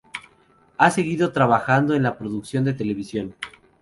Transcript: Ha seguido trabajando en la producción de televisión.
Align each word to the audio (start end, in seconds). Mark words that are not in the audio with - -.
Ha 0.79 0.89
seguido 0.89 1.31
trabajando 1.31 1.93
en 1.93 2.01
la 2.01 2.17
producción 2.17 2.63
de 2.63 2.73
televisión. 2.73 3.35